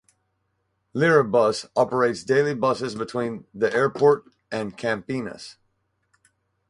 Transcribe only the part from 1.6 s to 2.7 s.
operates daily